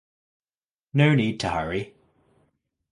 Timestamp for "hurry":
1.49-1.93